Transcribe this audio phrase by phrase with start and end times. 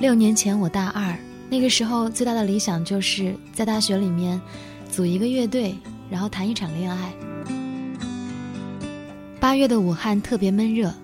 [0.00, 1.18] 六年前我大二，
[1.50, 4.40] 那个时候最大的理想就是在大学里面
[4.88, 5.74] 组一个乐队，
[6.08, 7.12] 然后谈一场恋爱。
[9.40, 10.94] 八月的武汉特别闷热，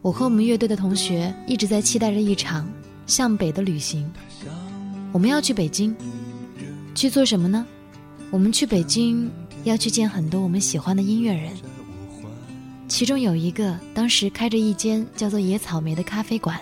[0.00, 2.70] 我和我们乐队的同学一直在期待着一场
[3.04, 4.08] 向北的旅行。
[5.10, 5.92] 我们要去北京，
[6.94, 7.66] 去做什么呢？
[8.30, 9.28] 我们去北京
[9.64, 11.50] 要去见很多我们喜欢的音乐人，
[12.86, 16.60] 其中有一个当时开着一间叫做野草莓的咖啡馆，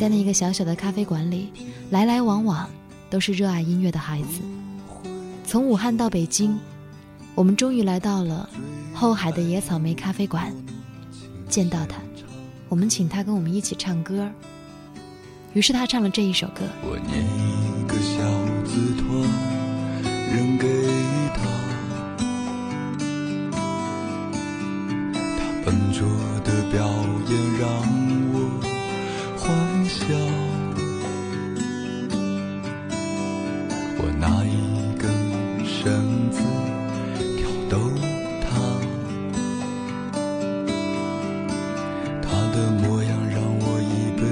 [0.00, 1.52] 在那一个小小的咖啡馆里，
[1.90, 2.66] 来来往往
[3.10, 4.40] 都是热爱音乐的孩子。
[5.44, 6.58] 从武汉到北京，
[7.34, 8.48] 我们终于来到了。
[8.94, 10.50] 后海的野草莓咖啡馆，
[11.50, 11.98] 见到他，
[12.70, 14.26] 我们请他跟我们一起唱歌。
[15.52, 16.62] 于是他唱了这一首歌。
[16.82, 18.24] 我念一个小
[18.64, 19.06] 字团，
[20.34, 20.66] 扔给
[21.36, 21.44] 他，
[25.36, 26.08] 他笨拙
[26.42, 26.88] 的表
[27.28, 28.09] 演让
[29.50, 30.06] 方向。
[33.98, 34.56] 我拿一
[34.96, 35.10] 根
[35.66, 36.38] 绳子
[37.36, 37.74] 挑逗
[38.40, 38.48] 他。
[42.22, 44.22] 他的模样让我一辈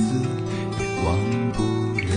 [0.00, 0.04] 子
[0.80, 1.08] 也忘
[1.52, 1.58] 不
[2.00, 2.12] 了。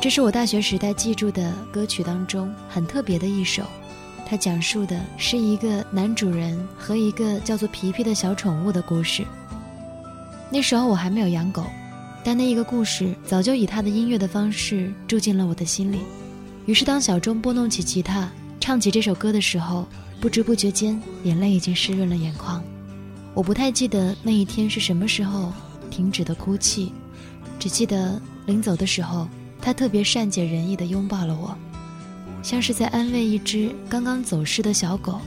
[0.00, 3.62] 这是我大学时代记住的歌曲当中很特别的一首。
[4.28, 9.24] 它讲述的是一个男主人和一个叫做皮皮的小宠物的故事。
[10.50, 11.64] 那时候我还没有养狗，
[12.22, 16.00] 但那一个故事早就以他的音乐的方式住进了我的心里。
[16.66, 19.86] 于是当小钟拨弄起吉他唱起这首歌的时候，
[20.20, 22.62] 不知不觉间眼泪已经湿润了眼眶。
[23.32, 25.52] 我不太记得那一天是什么时候
[25.90, 26.92] 停止的哭泣，
[27.58, 29.26] 只记得临走的时候。
[29.60, 31.54] 他特别善解人意地拥抱了我，
[32.48, 35.20] 像是在安慰一只刚刚走失的小狗。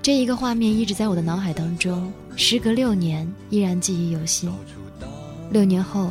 [0.00, 4.50] 这一个画面一直在我的脑海当中，时隔六年依然记忆犹新。
[5.50, 6.10] 六年后，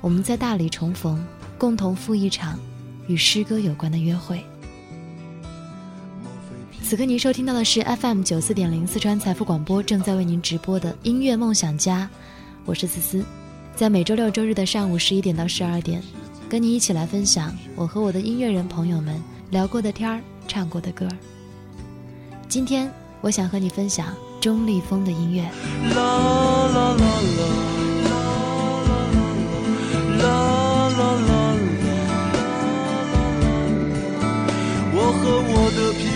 [0.00, 1.22] 我们在大理重逢，
[1.58, 2.58] 共同赴一场
[3.06, 4.42] 与诗歌有关的约会。
[6.82, 12.08] 此刻您收听到的是 FM 九四点零四川财富广播正在为您直播的音乐梦想家，
[12.64, 13.22] 我是思思。
[13.76, 16.02] 在每周六周日的上午十一点到十二点，
[16.48, 21.08] 跟你一起来分享我和我的音乐人朋友们聊过的天儿、唱过的歌。
[22.48, 22.90] 今天
[23.20, 25.42] 我想和你分享钟立风的音乐。
[25.42, 25.48] 啦
[25.94, 27.46] 啦啦啦
[28.04, 28.12] 啦
[30.18, 30.28] 啦
[30.88, 31.44] 啦啦啦
[34.96, 36.13] 我和我的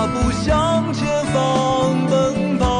[0.00, 2.70] 大步向前方奔跑。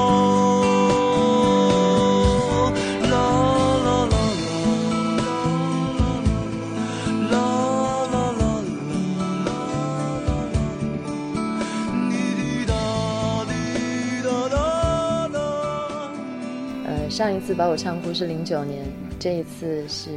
[17.11, 18.83] 上一次把我唱哭是零九年，
[19.19, 20.09] 这一次是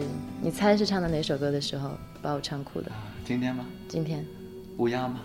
[0.41, 2.89] 你猜是唱的哪首歌的时候把我唱哭的？
[3.25, 3.65] 今天吗？
[3.89, 4.25] 今天。
[4.77, 5.21] 乌鸦吗？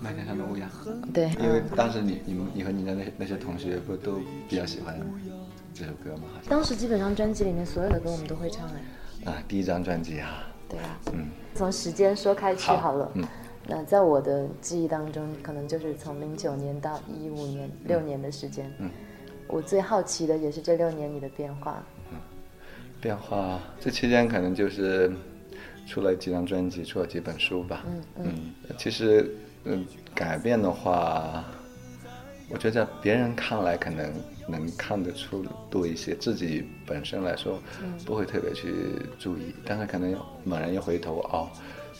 [0.00, 0.68] 麦田上的乌鸦。
[1.12, 1.30] 对。
[1.40, 4.98] 因为当时你、你们、你和你的那那些同学不都比较喜欢
[5.72, 6.24] 这首歌吗？
[6.48, 9.32] 当时基本上专辑里面所有的歌我们都会唱哎。
[9.32, 10.44] 啊，第一张专辑啊。
[10.68, 11.00] 对啊。
[11.12, 11.28] 嗯。
[11.54, 13.10] 从时间说开去好了。
[13.14, 13.24] 嗯。
[13.66, 18.70] 那在我的记忆当中，可能就是从零九年到一五年六年的时间。
[18.78, 18.90] 嗯。
[19.48, 21.82] 我最好奇的也是这六年你的变化。
[22.10, 22.18] 嗯，
[23.00, 25.12] 变化这期间可能就是
[25.86, 27.84] 出了几张专辑，出了几本书吧。
[27.86, 28.54] 嗯嗯。
[28.78, 29.34] 其实，
[29.64, 29.84] 嗯，
[30.14, 31.44] 改变的话，
[32.50, 34.12] 我觉得在别人看来可能
[34.48, 37.60] 能看得出多一些，自己本身来说
[38.04, 38.72] 不会特别去
[39.18, 41.48] 注意，但是可能猛然一回头，哦。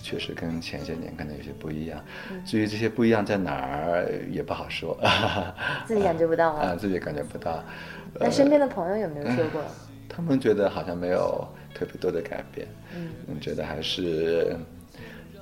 [0.04, 2.02] 确实跟前些年可能有些不一样，
[2.44, 4.98] 至于这些不一样在哪儿也不好说，
[5.86, 7.62] 自己感觉不到啊，自己感觉不到。
[8.18, 9.62] 那身边的朋友有没有说过？
[10.08, 14.56] 他们觉得好像没有特别多的改变，嗯，觉得还是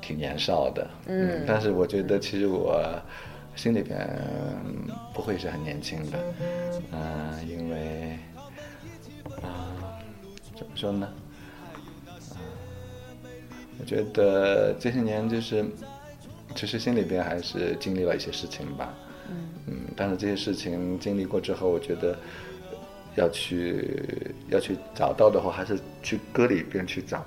[0.00, 2.80] 挺年少的，嗯，但是我觉得其实我
[3.54, 4.08] 心里边
[5.12, 6.18] 不会是很年轻的，
[6.92, 8.18] 嗯，因为
[9.42, 10.00] 啊，
[10.56, 11.08] 怎么说呢？
[13.78, 15.64] 我觉得这些年就是
[16.54, 18.94] 其实心里边还是经历了一些事情吧。
[19.30, 22.18] 嗯嗯，但是这些事情经历过之后，我觉得
[23.16, 24.02] 要去
[24.48, 27.24] 要去找到的话，还是去歌里边去找。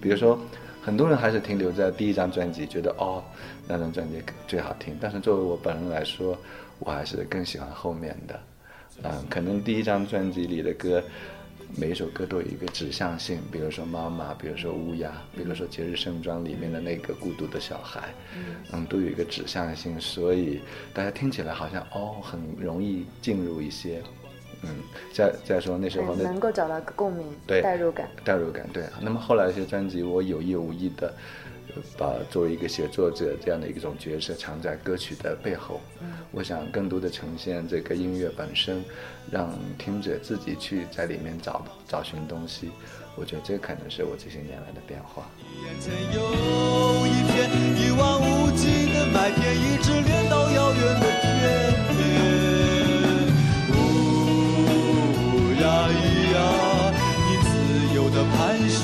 [0.00, 0.38] 比如说，
[0.82, 3.22] 很多人还是停留在第一张专辑，觉得哦
[3.66, 4.96] 那张专辑最好听。
[5.00, 6.36] 但是作为我本人来说，
[6.78, 8.40] 我还是更喜欢后面的。
[9.02, 11.02] 嗯，可能第一张专辑里的歌。
[11.76, 18.14] 每一首歌都有一个指向性，比如说妈妈，比如说乌鸦，比如说节日盛装里面的那个孤独的小孩，
[18.70, 20.60] 嗯，都有一个指向性，所以
[20.92, 24.00] 大家听起来好像哦很容易进入一些，
[24.64, 24.82] 嗯，
[25.12, 28.84] 再再说那时候能够找到共鸣，对，代入感，代入感，对。
[29.00, 31.12] 那么后来一些专辑，我有意无意的。
[31.98, 35.80] 把作为一个写作者这样的一种角色藏在歌曲的背后，
[36.30, 38.84] 我想更多的呈现这个音乐本身，
[39.28, 42.70] 让听者自己去在里面找找寻东西。
[43.16, 45.28] 我觉得这可能是我这些年来的变化。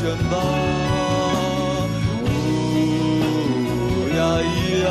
[0.03, 0.35] 的盘旋吧。
[4.13, 4.17] 咿
[4.83, 4.89] 呀，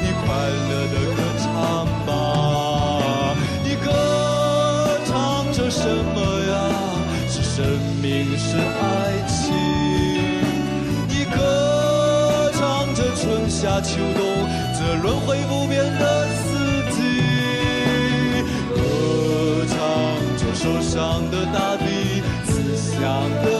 [0.00, 0.26] 你快
[0.68, 1.46] 乐的歌唱
[2.06, 2.08] 吧！
[3.64, 3.86] 你歌
[5.06, 5.10] 唱
[5.52, 6.16] 着什么
[6.48, 6.52] 呀？
[7.28, 7.64] 是生
[8.02, 8.88] 命，是爱
[9.26, 9.38] 情。
[11.08, 14.20] 你歌唱着春夏秋冬
[14.78, 16.48] 这轮回不变的四
[16.90, 16.98] 季。
[18.74, 18.78] 歌
[19.66, 19.76] 唱
[20.38, 22.98] 着受伤的大地，慈祥
[23.44, 23.59] 的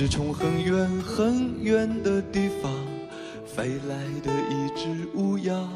[0.00, 2.72] 是从很远很远的地方
[3.44, 5.68] 飞来的一只乌鸦，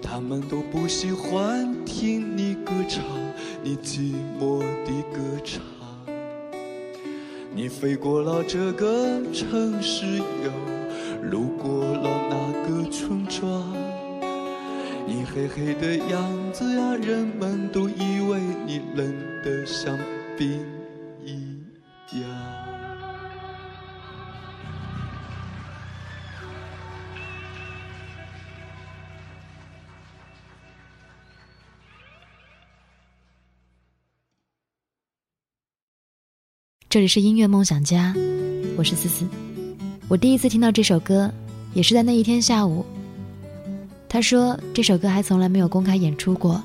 [0.00, 3.04] 他们都不喜欢听你歌唱，
[3.62, 5.60] 你寂寞的歌唱。
[7.54, 13.62] 你飞过了这个城市，又路过了那个村庄，
[15.06, 19.14] 你黑黑的样子呀，人们都以为你冷
[19.44, 19.98] 得像
[20.38, 20.73] 冰。
[36.94, 38.14] 这里是音乐梦想家，
[38.76, 39.26] 我是思思。
[40.06, 41.28] 我第一次听到这首歌，
[41.72, 42.86] 也是在那一天下午。
[44.08, 46.62] 他说这首歌还从来没有公开演出过，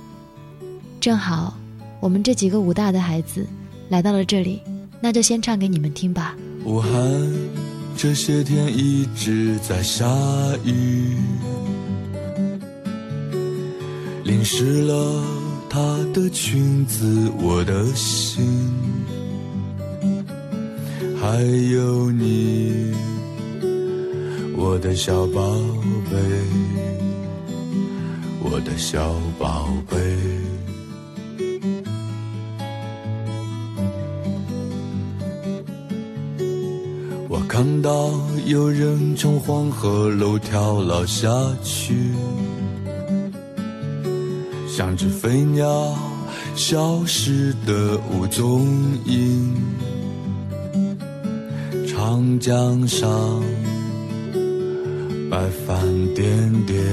[1.02, 1.58] 正好
[2.00, 3.44] 我们这几个武大的孩子
[3.90, 4.62] 来到了这里，
[5.02, 6.38] 那就先唱给你们听吧。
[6.64, 6.92] 武汉
[7.98, 10.06] 这些天一直在下
[10.64, 11.18] 雨，
[14.24, 15.24] 淋湿了
[15.68, 15.80] 她
[16.14, 18.46] 的裙子，我的心。
[21.22, 22.94] 还有你，
[24.56, 25.42] 我的小宝
[26.10, 26.18] 贝，
[28.42, 29.98] 我的小宝贝。
[37.28, 38.12] 我看到
[38.46, 41.30] 有人从黄河楼跳了下
[41.62, 42.12] 去，
[44.68, 45.98] 像只飞鸟
[46.56, 48.66] 消失的无踪
[49.06, 49.54] 影。
[52.10, 53.08] 长江上，
[55.30, 55.80] 白帆
[56.16, 56.26] 点
[56.66, 56.84] 点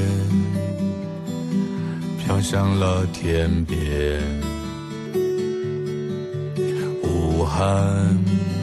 [2.19, 4.21] 飘向了天边。
[7.03, 7.67] 武汉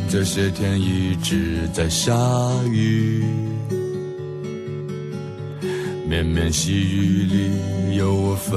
[0.08, 2.14] 这些天一直在下
[2.72, 3.24] 雨，
[6.08, 8.56] 绵绵细雨里有我纷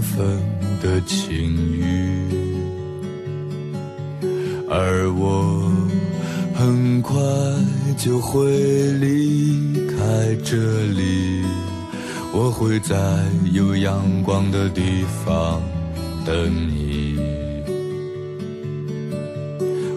[0.00, 0.40] 纷
[0.80, 2.08] 的情语，
[4.66, 5.73] 而我。
[6.54, 7.14] 很快
[7.98, 8.48] 就会
[8.92, 10.56] 离开这
[10.86, 11.42] 里，
[12.32, 12.94] 我会在
[13.52, 15.60] 有阳光的地方
[16.24, 16.34] 等
[16.68, 17.18] 你。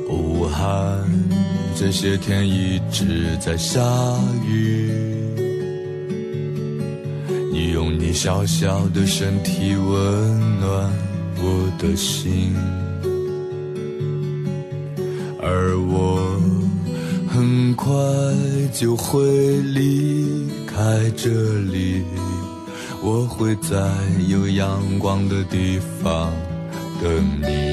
[0.10, 1.08] 武汉
[1.76, 3.80] 这些天一直在下
[4.48, 4.92] 雨，
[7.54, 10.92] 你用你小小的身体温暖
[11.38, 12.56] 我的心，
[17.78, 17.94] 快
[18.74, 19.22] 就会
[19.62, 21.30] 离开这
[21.72, 22.04] 里。
[23.02, 23.78] 我会在
[24.28, 26.34] 有阳光的地方
[27.02, 27.67] 等你。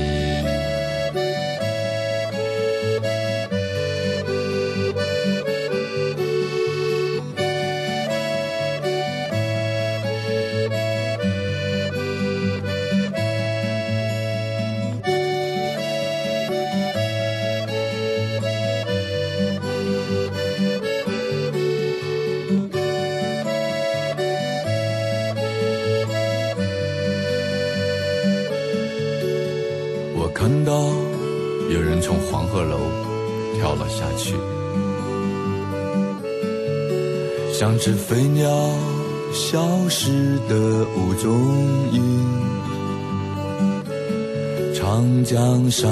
[44.94, 45.90] 长江上，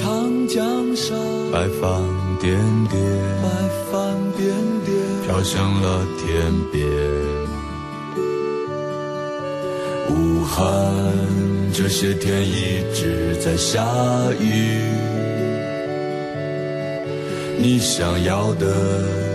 [0.00, 0.64] 长江
[0.94, 1.18] 上，
[1.52, 2.00] 白帆
[2.40, 2.56] 点
[2.88, 3.02] 点，
[3.42, 3.48] 白
[3.90, 4.46] 帆点
[4.86, 6.86] 点，飘向了天边。
[10.08, 10.62] 武汉
[11.74, 13.84] 这些天一直在下
[14.40, 14.78] 雨，
[17.58, 18.72] 你想要的。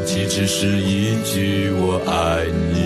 [0.06, 2.78] 岂只是一句我爱你，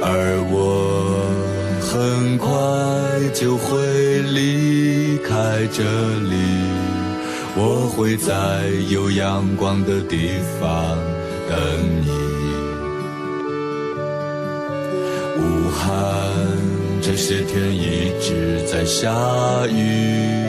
[0.00, 0.87] 而我
[1.90, 2.50] 很快
[3.32, 5.82] 就会离开这
[6.28, 6.34] 里，
[7.56, 8.34] 我会在
[8.90, 10.98] 有阳光的地方
[11.48, 11.56] 等
[12.04, 12.10] 你。
[15.38, 15.88] 武汉
[17.00, 19.10] 这些天一直在下
[19.68, 20.44] 雨。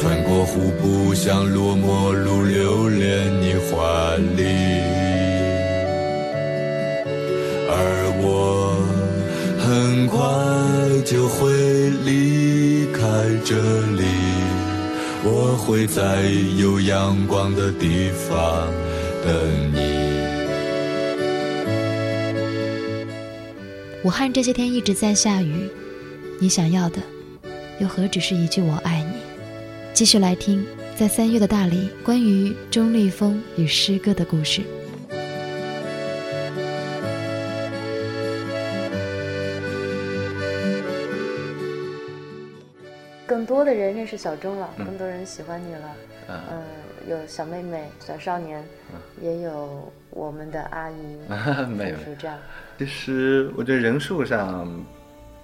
[0.00, 4.46] 穿过瀑布，像落寞路留恋你怀里，
[8.20, 8.74] 我
[9.58, 10.18] 很快
[11.04, 13.00] 就会离开
[13.44, 13.56] 这
[13.96, 14.04] 里，
[15.24, 16.22] 我会在
[16.58, 18.68] 有阳光的地方
[19.24, 19.78] 等你。
[24.04, 25.68] 武汉这些天一直在下雨，
[26.40, 26.98] 你想要的
[27.78, 29.18] 又何止是一句我爱你？
[29.92, 30.64] 继续来听，
[30.96, 34.62] 在三月的大理，关于钟立风与诗歌的故事。
[43.48, 45.96] 多的人认识小钟了，更多人喜欢你了。
[46.28, 46.62] 嗯，
[47.08, 48.62] 有小妹妹、小少年，
[49.22, 50.94] 也有我们的阿姨、
[51.74, 52.38] 没有这样。
[52.78, 54.68] 其实我觉得人数上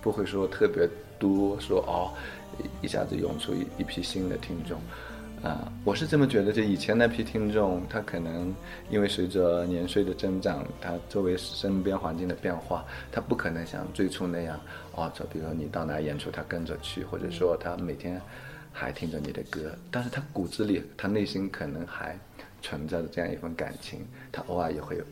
[0.02, 0.86] 不会说特别
[1.18, 2.12] 多，说哦。
[2.80, 4.78] 一下子涌出一一批新的听众，
[5.44, 8.52] 啊，我是这么觉得，就以前那批听众，他可能
[8.88, 12.82] 因为随着年岁的增长，他周围身边环境的变化，
[13.12, 14.58] 他不可能像最初那样，
[14.94, 18.18] 哦，就比如说你到哪演出，他跟着去，或者说他每天
[18.72, 22.18] 还听着你的歌，但是他骨子里，他内心可能还
[22.62, 24.00] 存在着这样一份感情，
[24.32, 25.04] 他偶尔也会有。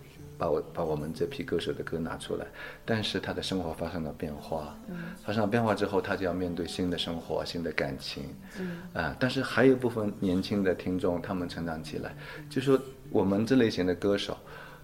[0.42, 2.44] 把我把我们这批歌手的歌拿出来，
[2.84, 4.76] 但是他的生活发生了变化，
[5.24, 8.24] 发生了变化之后，他就要面对新的生活、新的感情，
[8.92, 12.12] 啊，但是还有一部分年轻的听众，他们成长起来，
[12.50, 12.76] 就说
[13.10, 14.36] 我们这类型的歌手，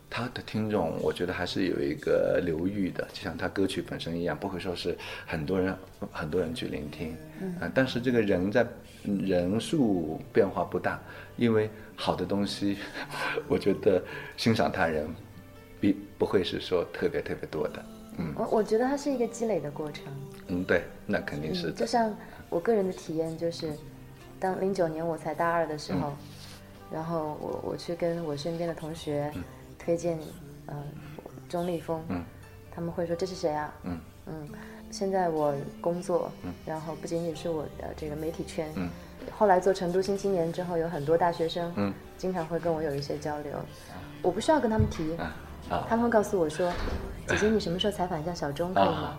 [0.08, 4.96] 他的听众，我觉得还是有一个流域的，就像他歌曲本身一样，不会说是
[5.26, 5.74] 很多人
[6.12, 7.16] 很多人去聆听，
[7.60, 8.64] 啊，但是这个人在
[9.02, 11.00] 人数变化不大，
[11.36, 12.78] 因为好的东西，
[13.48, 14.00] 我觉得
[14.36, 15.08] 欣赏他人。
[15.80, 17.84] 比不会是说特别特别多的，
[18.18, 20.04] 嗯，我我觉得它是一个积累的过程，
[20.48, 21.72] 嗯，对，那肯定是。
[21.72, 22.14] 就像
[22.50, 23.72] 我个人的体验就是，
[24.40, 26.12] 当零九年我才大二的时候，
[26.90, 29.32] 然后我我去跟我身边的同学
[29.78, 30.18] 推荐，
[30.66, 30.76] 嗯，
[31.48, 32.24] 钟立风，嗯，
[32.70, 33.74] 他们会说这是谁啊？
[33.84, 33.98] 嗯。
[34.30, 34.46] 嗯，
[34.90, 38.90] 现在我工作，嗯，然后不仅仅是我的这个媒体圈，嗯，
[39.34, 43.52] 后来做成都新青年之后，有很多大学生，嗯，经常会跟我有一些交流，
[44.20, 45.16] 我不需要跟他们提。
[45.88, 46.72] 他们会告诉我说
[47.26, 49.18] ：“姐姐，你什么时候采访一下小钟可以吗？”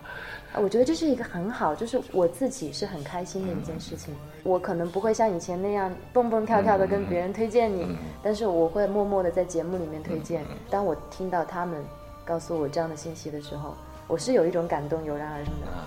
[0.56, 4.14] 我觉得这是一个很好，就是我自己是很开心的一件事情。
[4.42, 10.44] 我可能不会像以前那样蹦蹦跳跳的跟别人推荐你，但是我会默默的在节目里面推荐。
[10.68, 11.84] 当我听到他们
[12.24, 13.76] 告诉我这样的信息的时候，
[14.08, 15.66] 我是有一种感动油然而生的。
[15.68, 15.86] 啊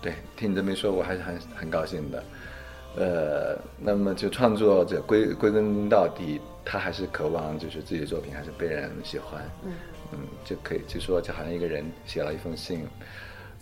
[0.00, 2.22] 对，听你这么一说，我还是很很高兴的。
[2.96, 9.72] 呃，那么就创作者归归根到底，他还是渴望就是自己的作品还是被人喜欢，嗯
[10.12, 12.86] 嗯，就可以就说就好像一个人写了一封信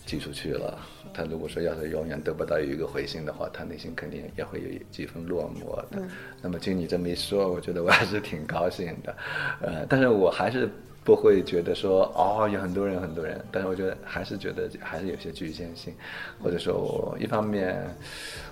[0.06, 0.78] 寄出去了，
[1.12, 6.02] 他如果说要是永远得不到一个回信的话，他内心肯定也会有几分落寞的。
[6.40, 9.16] 那么经你这么一说，我觉得我还是挺高兴的，
[9.61, 10.68] 呃，但是我还是。
[11.04, 15.92] 不会觉得说哦，有很多人很多人，但是我觉得还是觉得还是有些局限性，
[16.40, 17.85] 或者说一方面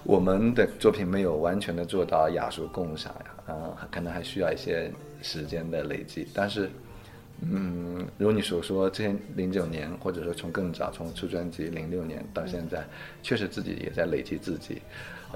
[0.03, 4.91] 我们的作品没有完全的做到雅俗共赏呀，嗯，可能还需要一些
[5.23, 6.27] 时间的累积。
[6.35, 6.69] 但是，
[7.41, 12.85] 嗯，如你所说，这些零九年或者说从更早从出专辑零六年到现在，
[13.23, 14.83] 确实自己也在累积自己，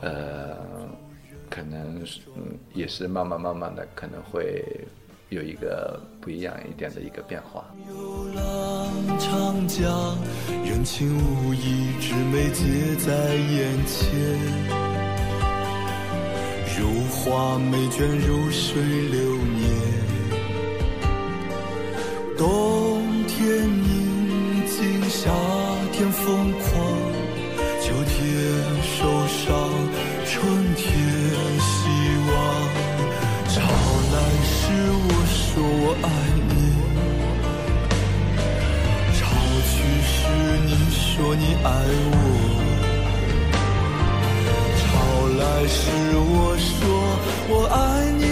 [0.01, 0.57] 呃，
[1.49, 2.03] 可能
[2.37, 4.65] 嗯也是慢慢慢慢的可能会。
[5.31, 7.65] 有一个不一样一点的一个变化。
[7.89, 10.17] 游浪长江，
[10.65, 14.01] 人情无意，之美皆在眼前。
[16.77, 19.65] 如花美眷，如水流年。
[22.37, 25.31] 冬天宁静，夏
[25.93, 26.53] 天疯
[41.65, 42.15] 爱我，
[44.77, 44.85] 潮
[45.39, 45.81] 来时
[46.15, 46.73] 我说
[47.49, 47.75] 我爱
[48.21, 48.25] 你，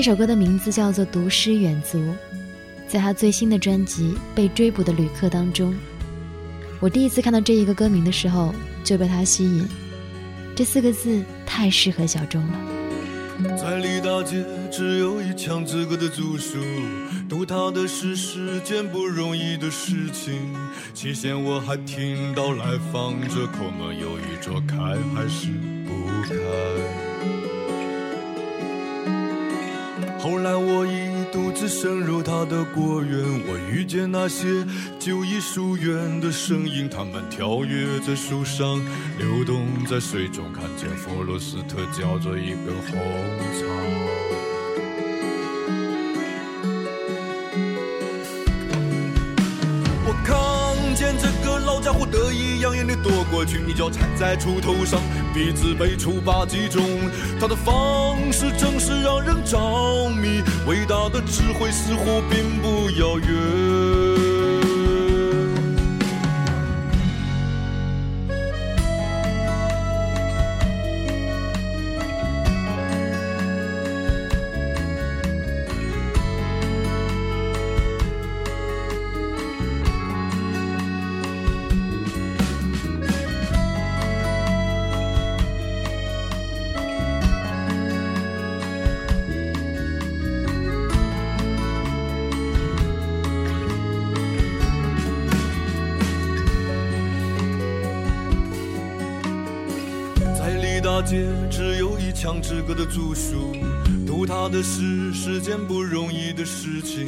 [0.00, 1.98] 这首歌的名字叫做《读诗远足》，
[2.88, 5.76] 在他最新的专辑《被追捕的旅客》当中，
[6.80, 9.68] 我第一次看到这一个歌名的时候就被他吸引，
[10.56, 12.58] 这四个字太适合小众了。
[13.58, 16.56] 在李大街只有一墙之隔的住宿，
[17.28, 20.56] 读他的诗是件不容易的事情。
[20.94, 24.76] 起先我还听到来访者口们犹豫着开
[25.14, 25.48] 还是
[25.86, 27.09] 不开。
[31.60, 34.64] 是深入他的果园，我遇见那些
[34.98, 38.80] 久已疏远的身影，他们跳跃在树上，
[39.18, 42.98] 流动在水中，看见佛罗斯特嚼着一根红
[43.60, 44.39] 草。
[52.60, 55.00] 扬言的躲过去，一脚踩在锄头上，
[55.34, 56.82] 鼻子被锄把击中。
[57.40, 64.29] 他的方式正是让人着迷，伟大的智慧似乎并不遥远。
[102.90, 103.56] 墙之隔的住宿，
[104.06, 107.06] 读他的诗是件不容易的事情。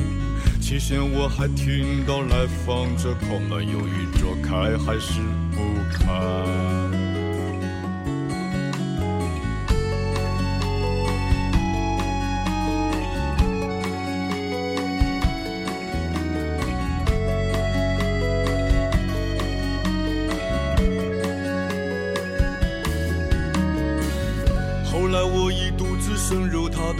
[0.60, 5.58] 期限我还听到来访者口门犹豫着开还是不
[5.92, 7.01] 开。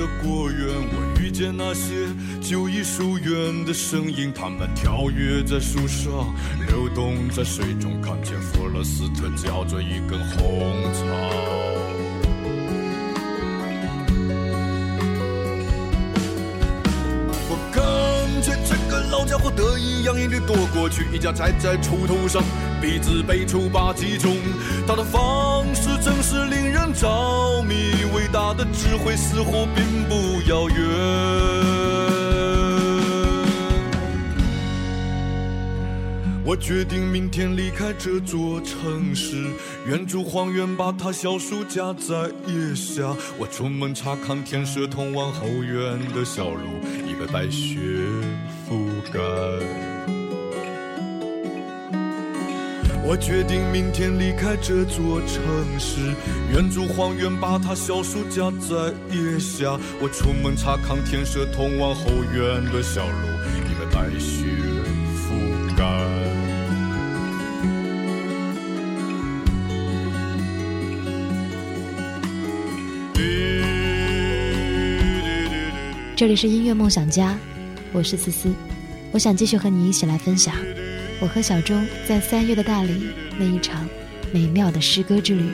[0.03, 2.09] 的果园，我遇见那些
[2.41, 6.35] 久已疏远的身影，他们跳跃在树上，
[6.67, 11.07] 流动在水中，看见弗罗斯特嚼着一根红草。
[19.11, 22.43] 老家伙得意洋洋地躲过去，一脚踩在锄头上，
[22.81, 24.35] 鼻子被锄把击中。
[24.87, 26.62] 他的方式正是令
[26.95, 27.75] 着迷，
[28.15, 30.77] 伟大的智慧似乎并不遥远。
[36.45, 39.47] 我决定明天离开这座城市，
[39.87, 43.15] 愿主荒原把它小树夹在腋下。
[43.39, 46.67] 我出门查看天色通往后院的小路，
[47.09, 47.79] 已被白雪
[48.69, 50.12] 覆盖。
[53.13, 55.45] 我决定明天离开这座城
[55.79, 56.01] 市，
[56.51, 58.75] 远足荒原把它小树夹在
[59.15, 59.79] 腋下。
[60.01, 63.29] 我出门查看天色通往后院的小路，
[63.69, 64.47] 已被白雪
[65.15, 65.85] 覆盖。
[76.17, 77.37] 这里是音乐梦想家，
[77.93, 78.51] 我是思思，
[79.11, 80.55] 我想继续和你一起来分享
[81.23, 83.89] 我和小钟在三月的大理那一场
[84.33, 85.53] 美妙的诗歌之旅。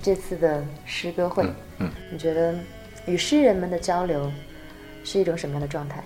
[0.00, 1.44] 这次的诗歌会，
[1.78, 2.54] 嗯你觉得
[3.06, 4.32] 与诗人们的交流
[5.04, 6.02] 是一种什么样的状态？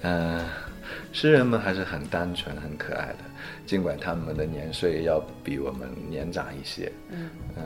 [0.00, 0.40] 嗯。
[1.12, 3.18] 诗人们还是很单纯、很可爱的，
[3.66, 6.90] 尽管他们的年岁要比我们年长一些。
[7.10, 7.62] 嗯呃，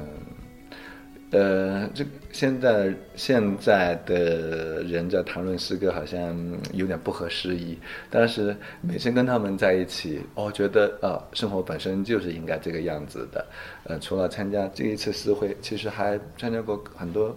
[1.31, 6.35] 这现在现在的人在谈论诗歌，好像
[6.73, 7.79] 有点不合时宜。
[8.09, 13.47] 但是每天跟他们在一起，我觉得啊，生活本身就是应该这个样子的。
[13.85, 17.37] 呃，除了参加这一次诗会，其实还参加过很多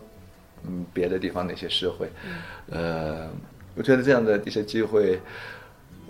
[0.66, 2.08] 嗯别的地方的一些诗会。
[2.70, 3.30] 呃，
[3.76, 5.20] 我觉得这样的一些机会。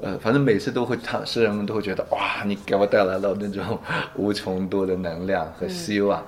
[0.02, 3.80] 呃，反正每次都会，他诗人们都会觉得哇，你给我带来了那种
[4.16, 6.26] 无穷多的能量和希望。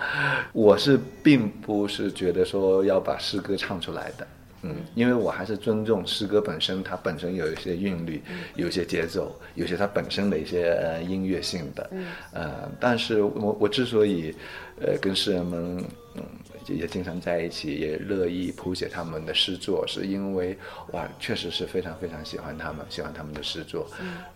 [0.51, 4.27] 我是并不是觉得说要把诗歌唱出来的，
[4.61, 8.21] 嗯，因为我还是尊重诗歌本身，它本身有一些韵律，
[8.55, 11.89] 有一些节奏，有些它本身的一些呃音乐性的，
[12.31, 14.35] 呃，但是我我之所以
[14.79, 15.83] 呃跟诗人们
[16.15, 16.23] 嗯。
[16.67, 20.57] 也经常在一起，也乐意谱写他们的诗作，是因为
[20.91, 23.87] 哇，确实是非常非常喜欢他们，喜欢他们的诗作。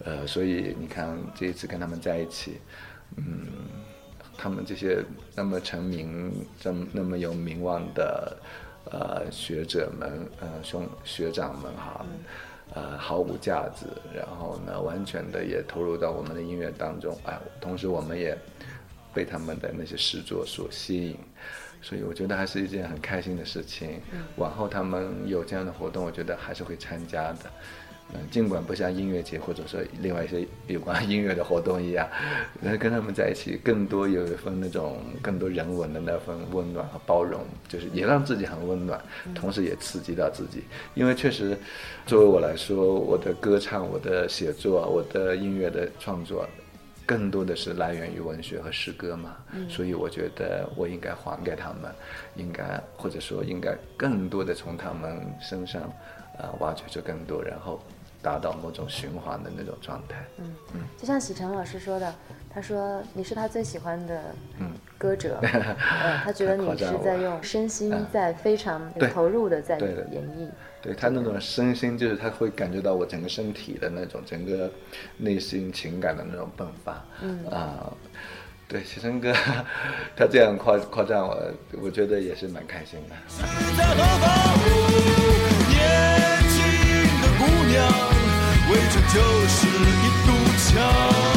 [0.04, 2.58] 呃，所以你看这一次跟他们在一起，
[3.16, 3.48] 嗯，
[4.38, 5.04] 他们这些
[5.36, 8.38] 那么成名、这么那么有名望的
[8.92, 12.06] 呃学者们、呃兄学长们哈，
[12.74, 17.18] 呃毫无价值，然后呢，完全的也投入到我们的音乐当中。
[17.26, 18.38] 哎，同时我们也
[19.18, 21.18] 被他们的那些诗作所吸引。
[21.82, 24.00] 所以我觉得还是一件很开心的事情。
[24.36, 27.52] 往后他们有这样的活动，我觉得还是会参加的。
[28.14, 32.08] 嗯，尽管不像音乐节或者说另外一些有关音乐的活动一样，
[32.62, 38.98] 那跟他们在一起，更多有一份那种更多人文的那份温暖和包容，就是也让自己很温暖，
[39.36, 40.64] 同时也刺激到自己。
[40.96, 41.58] 因为确实，
[42.06, 46.48] 作为我来说，我的歌唱、我的写作、我的音乐的创作。
[47.08, 49.38] 更多的是来源于文学和诗歌嘛，
[49.70, 51.90] 所以我觉得我应该还给他们，
[52.36, 55.82] 应该或者说应该更多的从他们身上，
[56.38, 57.80] 呃，挖掘出更多，然后
[58.22, 60.18] 达到某种循环的那种状态。
[60.38, 60.54] 嗯。
[60.74, 62.14] 嗯，就像喜成老师说的，
[62.50, 64.22] 他说你是他最喜欢的
[64.98, 65.76] 歌者，嗯，
[66.26, 70.50] 他觉得你是在用身心在非常投入的在演绎。
[70.88, 74.72] 对他那种身心，就是他会感觉到我整个身体的那种整个
[75.18, 77.06] 内心情感的那种迸发。
[77.22, 77.92] 嗯啊，
[78.70, 79.34] 对，写生哥
[80.16, 81.38] 他这样夸夸赞我，
[81.82, 83.16] 我觉得也是蛮开心的。
[85.68, 85.78] 年
[86.48, 86.64] 轻
[87.22, 87.84] 的姑娘，
[88.72, 91.37] 围着就是一堵墙。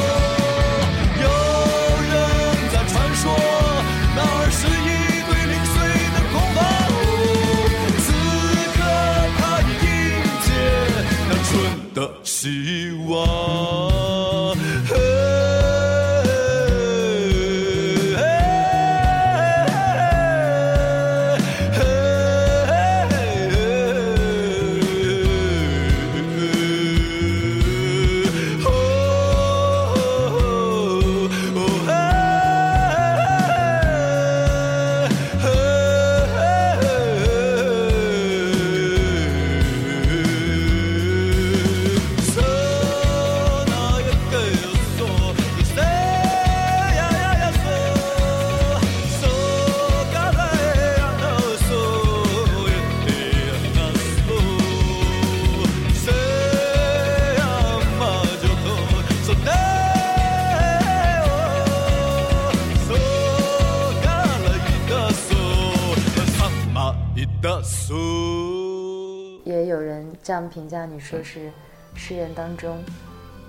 [11.94, 14.19] 的希望。
[71.00, 71.50] 说是
[71.94, 72.78] 诗人当中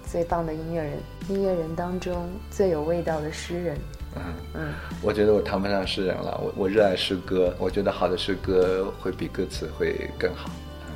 [0.06, 0.98] 最棒的音乐人，
[1.30, 3.78] 音乐人当中最有味道的诗人。
[4.16, 4.22] 嗯
[4.54, 10.50] 嗯，我觉得我谈不上诗人了，我我热爱诗歌，我觉得好的诗歌会比歌词会更好，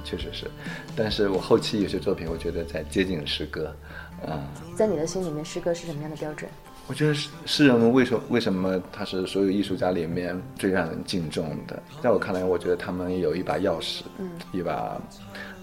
[0.03, 0.51] 确实是。
[0.97, 3.73] 但是我后期有些作品，我觉得在接近诗歌。
[4.27, 4.43] 嗯，
[4.75, 6.51] 在你的心里面，诗歌是什么样的标准？
[6.87, 11.81] 我觉得诗诗人们为什么为什么他是所有艺术家里面最让人敬重的？
[12.01, 15.01] 在我看来，我觉得他们有一把钥匙，嗯，一把。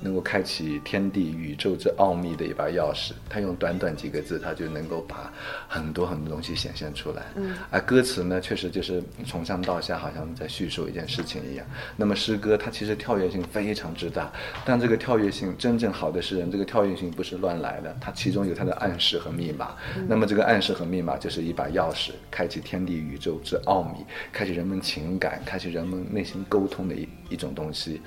[0.03, 5.33] 能够开启天地宇宙之奥秘的一把钥匙，他用短短几个字，他就能够把
[5.69, 7.23] 很多很多东西显现出来。
[7.37, 11.67] 嗯，而歌词呢，确实就是从上到下，好像在叙述一件事情一样。
[11.97, 14.33] 那么诗歌，它其实跳跃性非常之大，
[14.65, 19.77] 但这个跳跃性，真正好的诗人，这个跳跃性不是乱来的，它其中有它的暗示和密码。
[20.09, 28.01] 那么这个暗示和密码就是一把钥匙，开启天地宇宙之奥秘，开启人们情感，开启人们内心沟通的一一种东西。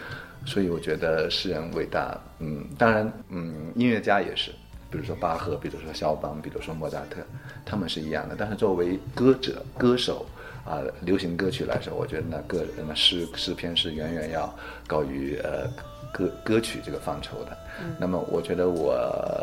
[0.45, 4.51] 所以我觉得诗人伟大，嗯，当然，嗯，音乐家也是，
[4.89, 7.21] 比如说巴赫，比如说肖邦，比如说莫扎特，
[7.65, 8.35] 他们是一样的。
[8.37, 10.25] 但是作为歌者、歌手，
[10.63, 14.53] 啊，流行歌曲来说，我觉得那个人的诗诗篇是远远要
[14.87, 15.69] 高于呃。
[16.13, 17.57] 歌歌曲这个范畴的，
[17.99, 18.93] 那么我觉得我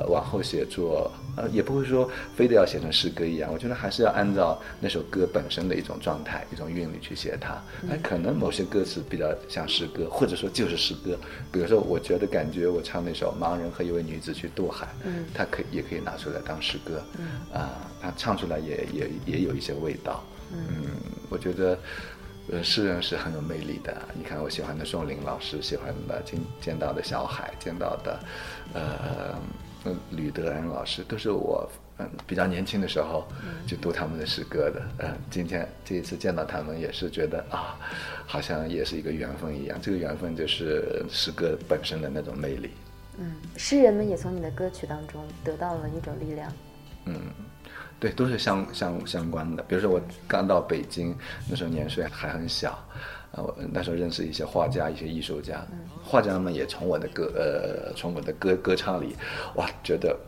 [0.08, 7.60] 往后写作，呃，也不会说非得要写成诗歌一样，我觉得还是要按照那首歌本身的一种状态、一种韵律去写它。
[7.90, 11.16] 哎，可能某些歌词比较像诗歌，或者说就是诗歌。
[11.50, 20.86] 比如说，我觉得感觉我唱那首《盲人和一位女子去渡海》，嗯，它可以也可以拿出来当诗歌，嗯，啊，它唱出来也也也有一些味道，嗯，
[21.28, 21.78] 我觉得。
[22.50, 23.96] 呃，诗人是很有魅力的。
[24.14, 28.20] 你看，我喜欢的宋林老师，喜欢的见见到的小海，见到的，
[28.74, 33.26] 呃，吕德安老师，都是我嗯比较年轻的时候
[33.66, 34.82] 就读他们的诗歌的。
[34.98, 37.78] 嗯，今天这一次见到他们，也是觉得啊，
[38.26, 39.78] 好像也是一个缘分一样。
[39.80, 42.70] 这个缘分就是诗歌本身的那种魅力。
[43.18, 46.52] 嗯，诗人们也从你的歌曲当中得到了一种力量。
[47.06, 47.14] 嗯。
[48.00, 49.62] 对，都是相相相关的。
[49.62, 51.16] 比如说，我刚到北京，
[51.48, 52.70] 那时候年岁还很小，
[53.30, 55.64] 啊，我那时候认识一些画家、一些艺术家，
[56.02, 59.14] 画家们也从我的歌，呃，从我的歌歌唱里，
[59.54, 60.18] 哇，觉得，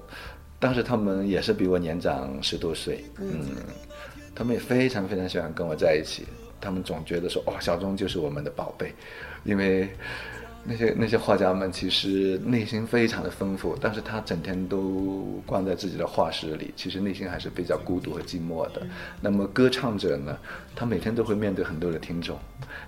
[0.60, 3.44] 当时他们也是比我年长十多岁，嗯，
[4.36, 6.24] 他们也非常非常喜欢跟我在一起，
[6.60, 8.94] 他们总觉得说，哦，小钟就是我们的宝贝，
[9.42, 9.90] 因为。
[10.66, 18.80] 那些那些画家们其实内心非常的丰富，但是他整天都关在自己的画室里，其实内心还是比较孤独和寂寞的。
[19.20, 20.38] 那么歌唱者呢，
[20.74, 22.38] 他每天都会面对很多的听众，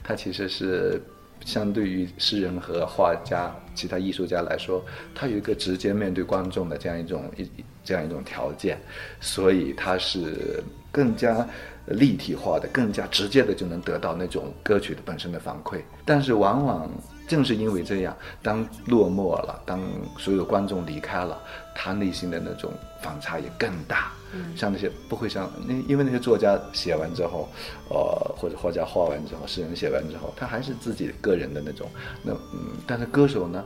[0.02, 0.98] 他其实是
[1.44, 4.82] 相对于诗人和画家、其他艺术家来说，
[5.14, 7.46] 他有一个直接面对观众的这样一种一
[7.84, 8.78] 这样一种条件，
[9.20, 11.46] 所以他是更加
[11.88, 16.90] 立体化的、更加直接的就能得到那种歌曲的本身的反馈，但是往往。
[17.26, 19.82] 正是因为这样，当落寞了，当
[20.18, 21.40] 所有观众离开了，
[21.74, 24.12] 他内心的那种反差也更大。
[24.32, 27.48] 嗯，像那些不会像那，因为那些作家写完之后，
[27.88, 31.88] 呃，或者画家画完之后，诗人写完之后，他还是自己个人的那种。
[32.22, 33.64] 那嗯，但是歌手呢，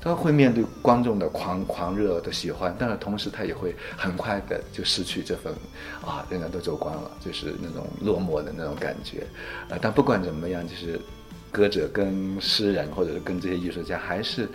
[0.00, 5.52] 他会面对观众的狂狂热的喜欢，但是同时他也会很快的就失去这份
[6.04, 9.26] 啊，人家都走光了，就是那种落寞的那种感觉。
[9.70, 11.00] 呃，但不管怎么样，就是。
[11.52, 14.48] 歌者跟诗人，或者是跟这些艺术家，还是，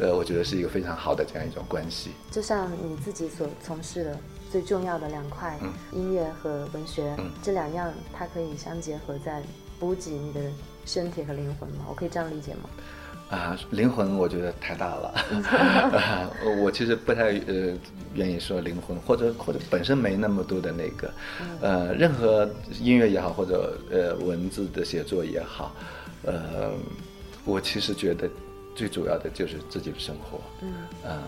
[0.00, 2.10] 呃，我觉得是一个非常好的这样一种关系。
[2.30, 4.18] 就像你自己所从事的
[4.50, 5.56] 最重要的两块，
[5.92, 9.40] 音乐和文学，这两样它可以相结合，在
[9.78, 10.40] 补给你的
[10.84, 11.84] 身体和灵魂吗？
[11.88, 12.68] 我可以这样理解吗？
[13.30, 15.14] 啊，灵魂我觉得太大了，
[16.60, 17.78] 我其实不太呃
[18.14, 21.14] 愿意说灵魂，或者或者本身没那么多的那个，
[21.60, 25.72] 呃，任何音乐也好，或者呃文字的写作也好。
[26.24, 26.72] 呃，
[27.44, 28.28] 我其实觉得
[28.74, 30.40] 最主要的就是自己的生活。
[30.62, 30.72] 嗯，
[31.10, 31.22] 啊，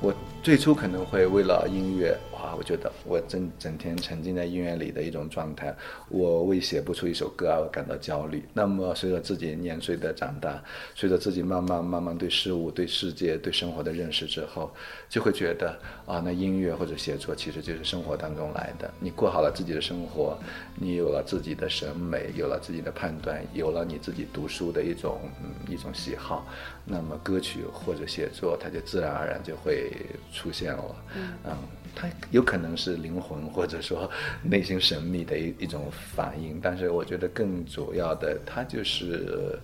[0.00, 2.16] 我最初可能会为了音乐。
[2.36, 5.74] 啊，我觉得我整整天沉浸在音乐里的一种状态，
[6.08, 8.44] 我为写不出一首歌而感到焦虑。
[8.52, 10.62] 那么随着自己年岁的长大，
[10.94, 14.70] 随着自己慢慢慢慢对事物、对世界、对生活的认识之后，
[15.08, 18.90] 就会觉得啊，那音乐或者写作其实就是生活当中来的。
[19.00, 20.38] 你过好了自己的生活，
[20.74, 26.46] 你有了自己的审美，有了自己的判断，有了你自己读书的一种嗯一种喜好，
[26.84, 29.90] 那么歌曲或者写作，它就自然而然就会
[30.32, 30.96] 出现了。
[31.16, 31.56] 嗯。
[31.98, 34.10] 它有可能是灵魂，或者说
[34.42, 39.58] 内心神秘的一一种反应，但是我觉得更主要的，它就是，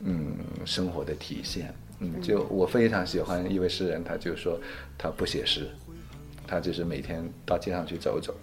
[0.00, 1.74] 嗯，生活的体现。
[2.00, 4.58] 嗯，就我非常喜欢一位诗人，他就说
[4.96, 5.68] 他不写诗，
[6.46, 8.34] 他就是每天到街上去走走，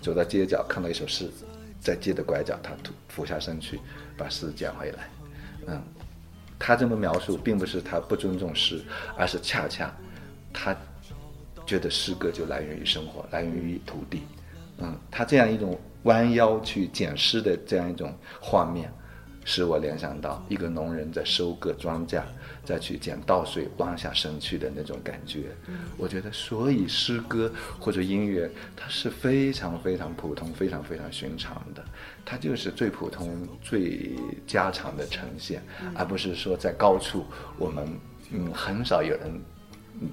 [0.00, 1.30] 走到街角看到一首诗，
[1.80, 3.78] 在街的拐角，他俯俯下身去
[4.16, 5.08] 把诗捡回来。
[5.66, 5.82] 嗯。
[6.56, 8.80] 他这么描述，并不是他不尊重诗，
[9.18, 9.94] 而是恰恰
[10.52, 10.74] 他
[11.66, 14.22] 觉得诗歌就来源于生活，来源于土地。
[14.78, 18.92] 嗯，他这样一种弯腰去捡诗的这样一种画面，
[19.44, 22.22] 使我联想到一个农人在收割庄稼，
[22.64, 25.44] 再去捡稻穗往下身去的那种感觉。
[25.96, 31.84] 我觉得，所以诗歌或者音乐，它是非常非常普通、非常非常寻常的，
[32.24, 35.62] 它就是最普通、最家常的呈现，
[35.94, 37.24] 而不是说在高处
[37.58, 37.86] 我们
[38.32, 39.40] 嗯很少有人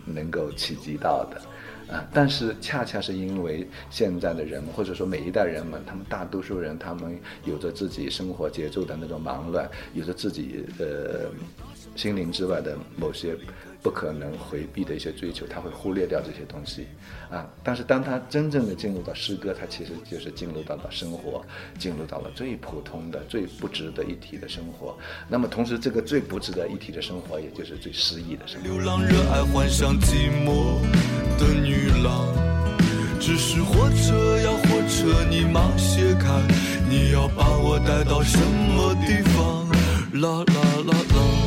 [0.05, 1.41] 能够企及到的。
[1.93, 11.29] 啊，但是恰恰是因为现在的人们，或者说每一代人们，他们大多数人，他们有着自己生活节奏的那种忙乱，有着自己呃
[11.95, 13.35] 心灵之外的某些。
[13.81, 16.85] 不可能回避的一些追求，他会忽略掉这些东西，
[17.31, 17.49] 啊！
[17.63, 21.43] 但是当他真正的进入到诗歌，他其实就是进入到了生活，
[21.79, 24.95] 进入到了最普通的、最不值得一提的生活。
[25.27, 28.67] 那么同时，这个最不值得一提的生活，也就是最诗意的生活。
[28.67, 30.79] 流浪热爱幻想寂寞
[31.39, 32.27] 的女郎，
[33.19, 36.29] 只是火车呀火车，你忙些开，
[36.87, 39.67] 你要把我带到什么地方？
[40.21, 41.40] 啦啦啦啦。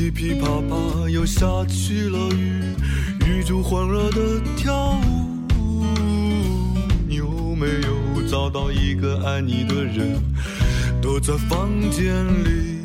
[0.00, 2.74] 噼噼啪啪，又下起了雨，
[3.26, 5.84] 雨珠欢乐的跳舞。
[7.06, 10.18] 你有没有找到一个爱你的人，
[11.02, 12.80] 躲在房间里？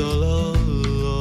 [0.00, 0.26] 啦啦
[1.02, 1.12] 啦！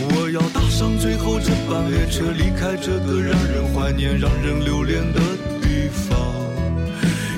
[0.00, 5.20] 我要搭上最后这班列车，离开这个让人怀念、让人留恋的
[5.62, 6.18] 地方。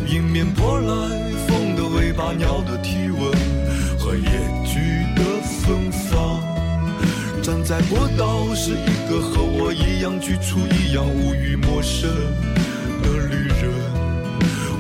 [0.09, 3.31] 迎面扑来风的尾巴、鸟的体温
[3.99, 4.25] 和野
[4.65, 5.10] 菊。
[7.43, 12.11] 站在过道是一个和我一样局促、一样无语、陌生
[13.03, 13.71] 的旅人。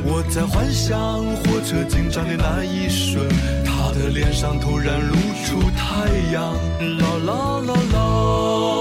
[0.05, 3.27] 我在幻想火车进站的那一瞬，
[3.65, 6.55] 他的脸上突然露出太阳。
[6.99, 8.80] 啦啦啦啦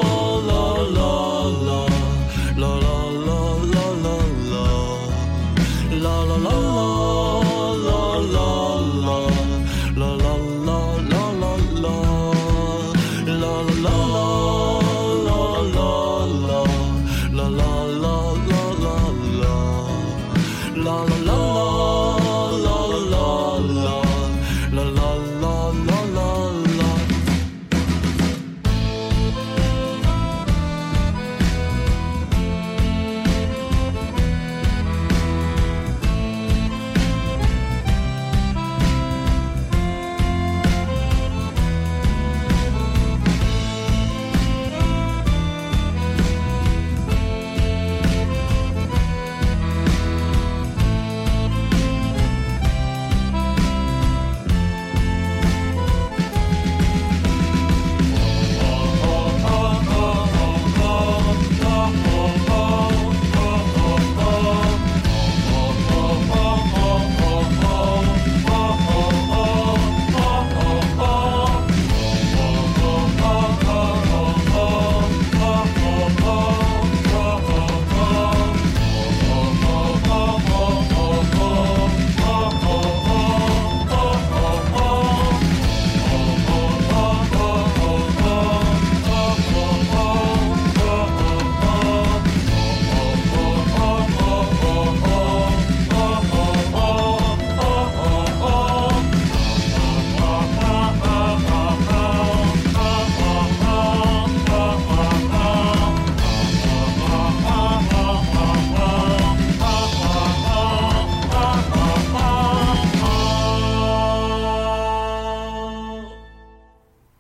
[20.90, 21.29] la la la.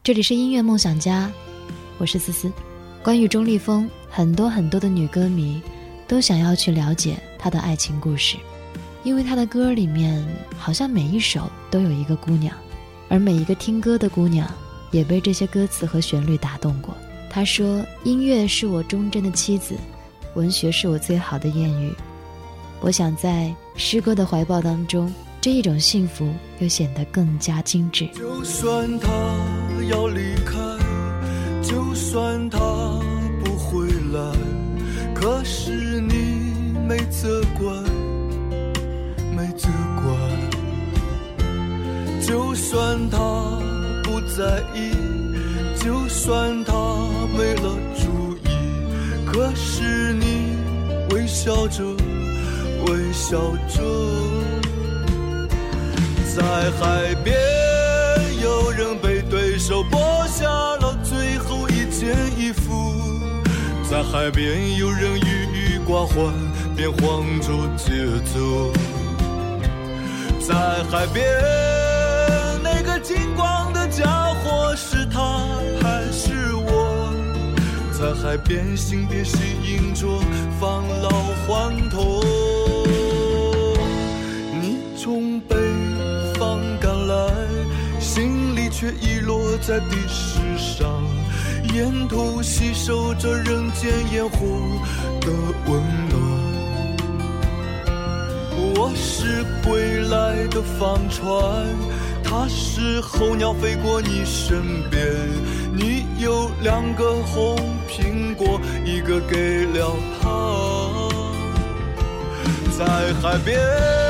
[0.09, 1.31] 这里是音乐梦想家，
[1.99, 2.51] 我是思思。
[3.03, 5.61] 关于钟立风，很多很多的女歌迷
[6.07, 8.35] 都想要去了解她的爱情故事。
[9.03, 10.25] 因为他的歌里面
[10.57, 12.57] 好像每一首都有一个姑娘，
[13.07, 14.51] 而每一个听歌的姑娘
[14.89, 16.91] 也被这些歌词和旋律打动过。
[17.29, 19.75] 他说：“音乐是我忠贞的妻子，
[20.33, 21.93] 文学是我最好的艳遇。”
[22.81, 28.07] 我想在诗歌的怀抱当中，这一种幸福又显得更加精致。
[28.07, 29.09] 就算他
[29.89, 30.53] 要离开，
[31.63, 32.59] 就算他
[33.43, 34.21] 不回来，
[35.15, 36.53] 可是你
[36.87, 37.73] 没责怪，
[39.35, 39.67] 没责
[40.03, 40.05] 怪。
[42.21, 43.17] 就算他
[44.03, 44.91] 不在意，
[45.83, 46.73] 就算他
[47.35, 48.49] 没了主意，
[49.25, 50.53] 可是你
[51.15, 51.83] 微笑着。
[52.85, 53.37] 微笑
[53.67, 53.81] 着，
[56.33, 57.35] 在海边，
[58.41, 59.18] 有人被
[59.69, 62.91] 手剥下了最后一件衣服。
[63.87, 66.33] 在海边，有人郁郁寡欢，
[66.75, 67.93] 变换着节
[68.33, 68.73] 奏。
[70.41, 70.55] 在
[70.89, 71.23] 海边，
[72.63, 75.45] 那个金光的家伙是他
[75.83, 77.13] 还是我？
[77.93, 80.07] 在海边，心电吸引着
[80.59, 80.67] 返
[80.99, 81.09] 老
[81.45, 82.23] 还童。
[84.59, 85.55] 你从北
[86.39, 87.31] 方赶来，
[87.99, 91.03] 行李却遗落在地石上，
[91.73, 94.37] 沿途吸收着人间烟火
[95.21, 95.31] 的
[95.65, 96.19] 温暖。
[98.55, 101.33] 我是归来的帆船，
[102.23, 105.03] 它是候鸟飞过你身边，
[105.73, 107.57] 你有两个红
[107.87, 110.29] 苹果，一个给了他，
[112.77, 114.08] 在海边。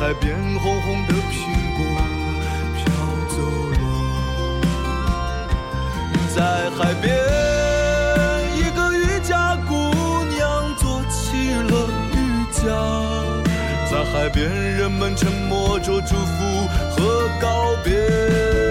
[0.00, 1.44] 海边红红的苹
[1.76, 1.84] 果
[2.74, 2.82] 飘
[3.28, 3.36] 走
[3.76, 3.82] 了。
[6.34, 6.40] 在
[6.70, 7.12] 海边，
[8.56, 9.74] 一个渔家姑
[10.24, 12.16] 娘做起了渔
[12.50, 12.62] 家。
[13.90, 18.69] 在海边，人们沉默着祝福和告别。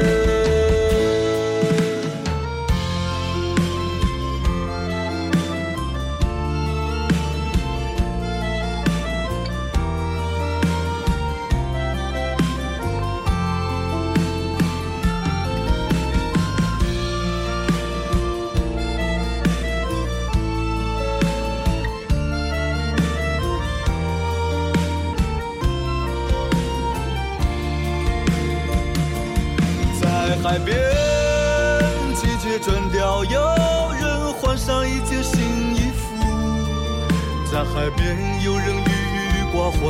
[37.59, 38.89] 在海边，有人郁
[39.35, 39.81] 郁寡欢，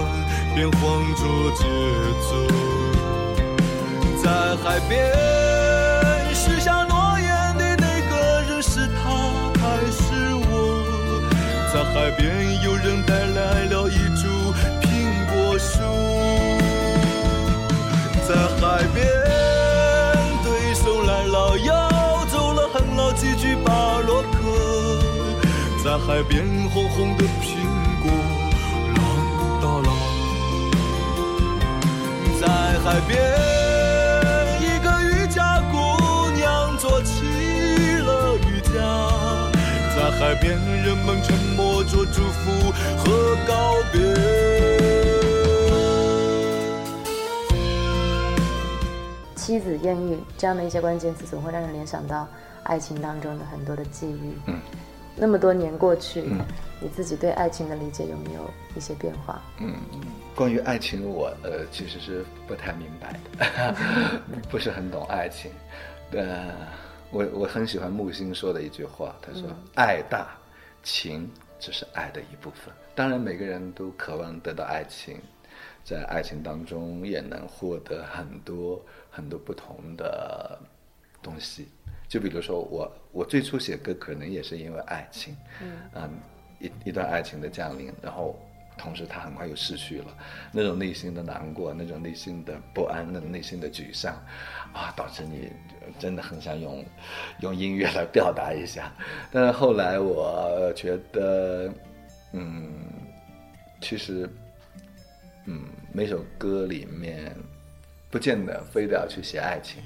[0.56, 0.82] 变换
[1.14, 1.22] 着
[1.54, 1.64] 节
[2.28, 2.30] 奏。
[4.24, 4.26] 在
[4.64, 5.14] 海边，
[6.34, 9.00] 许下诺言的那个人是他
[9.62, 9.62] 还
[9.92, 11.22] 是我？
[11.72, 14.28] 在海边，有人带来了一株
[14.82, 14.88] 苹
[15.30, 15.78] 果树。
[18.28, 19.06] 在海边
[20.44, 23.14] 对手来了，要走了，哼了。
[23.14, 24.38] 几句巴洛克，
[25.84, 26.44] 在海边
[26.74, 27.26] 红红的
[32.90, 33.22] 海边，
[34.60, 35.78] 一个渔家姑
[36.32, 37.22] 娘做起
[38.00, 38.72] 了瑜伽。
[39.96, 44.00] 在海边，人们沉默着祝福和告别。
[49.36, 52.28] 妻子、艳遇这样的一些关键词，总会让人联想到。
[52.64, 54.60] 爱情当中的很多的际遇，嗯，
[55.20, 56.40] 那么多年过去，嗯，
[56.80, 59.42] 你自己对爱情的理解有没有一些变化？
[59.60, 59.76] 嗯，
[60.36, 63.76] 关于爱情，我呃其实是不太明白的，
[64.50, 65.52] 不是很懂爱情。
[66.12, 66.54] 呃，
[67.12, 69.44] 我我很喜欢木心说的一句话，他说
[69.76, 70.28] ：“爱大，
[70.84, 75.20] 情只是爱的一部分。”当然，每个人都渴望得到爱情，
[75.84, 80.58] 在爱情当中也能获得很多很多不同的
[81.22, 81.68] 东西。
[82.10, 85.38] 就比如说我，我最初写歌可能也是因为爱情，
[85.94, 86.10] 嗯，
[86.60, 88.36] 一一段爱情的降临，然后
[88.80, 90.18] 同时他很快又失去了，
[90.52, 94.16] 那种内心的难过，那种内心的不安，那种内心的沮丧，
[94.74, 95.52] 啊，导致你
[96.00, 96.84] 真的很想用
[97.42, 98.92] 用音乐来表达一下。
[99.32, 101.72] 但是后来我觉得，
[102.34, 102.74] 嗯，
[103.82, 104.28] 其实，
[105.46, 107.36] 嗯，每首歌里面
[108.10, 109.80] 不见得非得要去写爱情，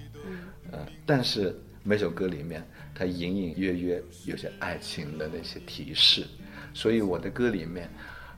[0.72, 1.54] 嗯，但是。
[1.84, 2.66] 每首歌里面，
[2.96, 6.26] 它隐隐约约有些爱情的那些提示，
[6.74, 7.90] 所以我的歌里面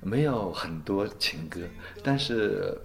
[0.02, 1.62] 没有很多情歌，
[2.04, 2.76] 但是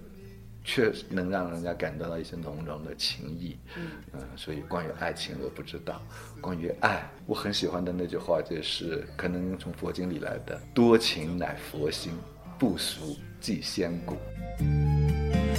[0.63, 3.57] 却能让人家感觉到一些浓浓的情意。
[3.75, 6.03] 嗯，所以关于爱情我不知道，
[6.43, 12.13] 关于爱，我很喜欢的那句话就是可能从佛经里来的：多情乃佛心，
[12.59, 14.15] 不俗即仙骨。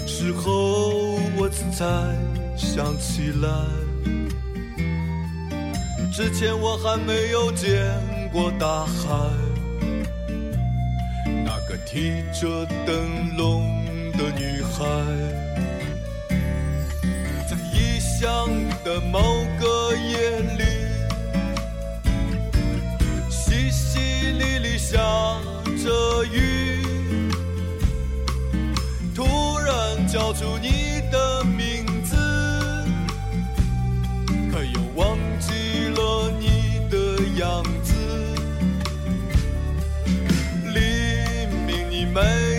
[0.06, 1.76] 时候我才
[2.56, 3.50] 想起来，
[6.12, 7.72] 之前我还没有见
[8.34, 9.08] 过大海，
[11.26, 14.84] 那个提着灯笼的女孩，
[17.50, 18.50] 在异乡
[18.84, 20.64] 的某个夜里，
[23.30, 23.98] 淅淅
[24.38, 24.98] 沥沥下
[25.82, 26.84] 着雨。
[29.16, 29.24] 突
[29.60, 32.01] 然叫出你的名
[34.74, 36.98] 又忘记了你的
[37.40, 37.94] 样子。
[40.74, 42.51] 黎明你没。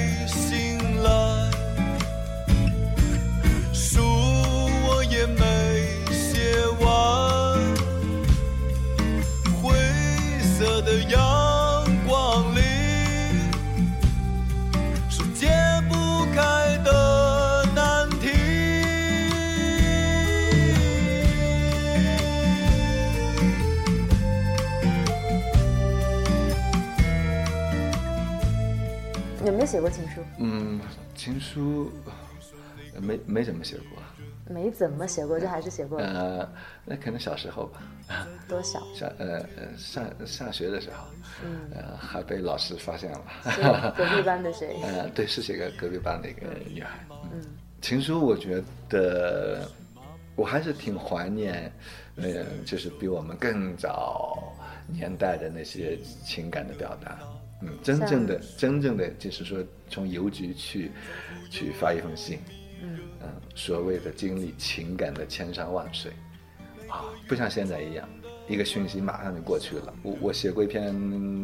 [29.73, 30.21] 写过情书？
[30.39, 30.79] 嗯，
[31.15, 31.91] 情书
[33.01, 34.03] 没没怎么写过。
[34.45, 35.99] 没怎么写过，就还是写过。
[35.99, 36.47] 呃，
[36.85, 37.83] 那可能小时候吧。
[38.47, 38.81] 多小？
[38.95, 41.07] 上呃呃上上学的时候，
[41.43, 43.95] 嗯，呃还被老师发现了。
[43.97, 44.77] 隔壁班的谁？
[44.85, 46.91] 呃，对，是写个隔壁班的一个女孩。
[47.33, 47.41] 嗯，
[47.81, 49.67] 情书，我觉得
[50.37, 51.73] 我还是挺怀念，
[52.17, 54.53] 呃，就是比我们更早
[54.87, 57.19] 年代的那些情感的表达。
[57.65, 59.59] 嗯，真正的真正的就是说，
[59.89, 60.91] 从邮局去，
[61.49, 62.41] 去发一封信，
[62.83, 66.11] 嗯嗯，所谓的经历情感的千山万水，
[66.89, 68.09] 啊，不像现在一样，
[68.49, 69.95] 一个讯息马上就过去了。
[70.03, 70.93] 我我写过一篇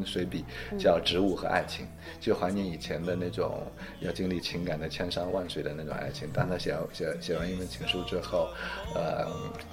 [0.04, 0.44] 随笔，
[0.76, 1.86] 叫《植物和爱情》，
[2.20, 6.28] 就怀念以前的那种要经历情感的千山万水的那种爱情。
[6.32, 8.48] 当他写写写完一封情书之后，
[8.96, 9.24] 呃，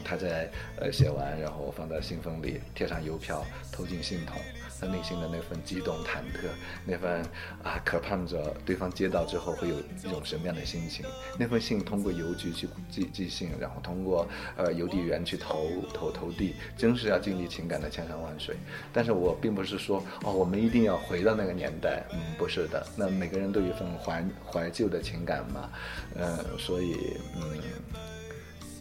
[0.04, 0.48] 他在
[0.80, 4.38] 呃写完，然后放到信封里，贴上邮票，投进信筒。
[4.80, 6.48] 他内心的那份激动、忐忑，
[6.86, 7.22] 那份
[7.64, 11.06] 啊，渴盼着对方接到之后会有一种什么样的心情？
[11.40, 18.56] 那封信通过邮局去寄寄信，然后通过呃邮递员去投投投递，真是要经历情感的千山万水。
[18.92, 22.86] 但是我并不是说哦，我们一定要回到那个年代，嗯，不是的。
[22.96, 25.70] 那每个人都有一份怀怀旧的情感嘛，
[26.16, 26.96] 嗯，所以
[27.36, 27.60] 嗯，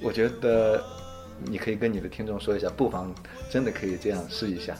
[0.02, 0.84] 我觉得
[1.42, 3.14] 你可以跟你的听众说一下，不妨
[3.50, 4.76] 真的可以这样试一下，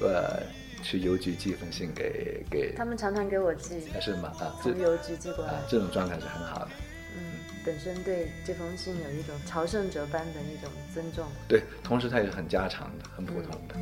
[0.00, 0.42] 呃。
[0.80, 4.32] 去邮局寄一封信给给他们，常常给我寄，是吗？
[4.38, 6.68] 啊，从邮局寄过来，这种状态是很好的。
[7.16, 7.20] 嗯，
[7.66, 11.26] 本身对这封信有一种朝圣者般的那种尊重。
[11.48, 13.74] 对，同时它也是很家常的，很普通的。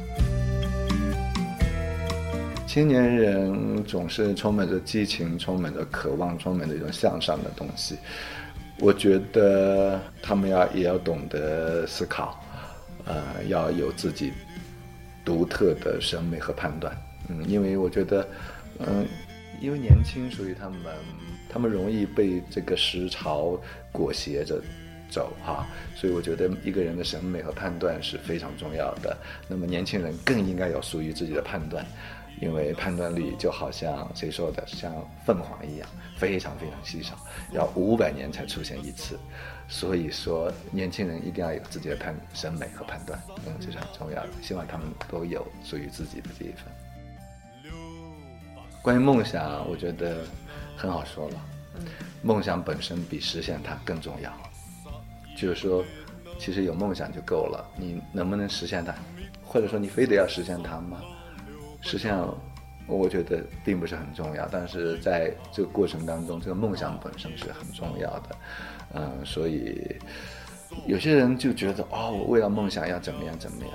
[2.67, 7.99] 青年人总是充满着激情，充满着渴望，充满着一种向上的东西。
[8.81, 12.43] 我觉得他们要也要懂得思考，
[13.05, 14.33] 呃，要有自己。
[15.25, 16.97] 独特的审美和判断，
[17.29, 18.29] 嗯，因为我觉得，
[18.79, 19.05] 嗯，
[19.61, 20.79] 因为年轻，所以他们
[21.49, 23.61] 他们容易被这个时潮
[23.91, 24.63] 裹挟着
[25.11, 25.67] 走哈，
[25.97, 29.17] 所以我觉得一个人的审美和判断是非常重要的。
[29.49, 31.85] 那么年轻人更应该有属于自己的判断，
[32.41, 34.93] 因为判断力就好像谁说的，像
[35.25, 37.17] 凤凰一样，非常非常稀少，
[37.53, 39.19] 要五百年才出现一次。
[39.69, 44.29] 所以说，年轻人一定要有自己的判审美和判断，嗯，这是很重要的。
[44.43, 47.73] 希望他们都有属于自己的这一份。
[48.83, 50.25] 关于梦想，我觉得
[50.77, 51.41] 很好说了。
[52.23, 54.33] 梦想本身比实现它更重要。
[55.37, 55.85] 就是说，
[56.39, 57.69] 其实有梦想就够了。
[57.77, 58.95] 你能不能实现它，
[59.45, 61.03] 或者说你非得要实现它吗？
[61.87, 62.37] 实际上，
[62.89, 64.49] 我觉得并不是很重要。
[64.51, 68.37] 但是在这个过程当中，这个梦想本身是很重要的。
[68.95, 69.97] 嗯，所以
[70.87, 73.75] 有些人就觉得哦，我为了梦想要怎么样怎么样，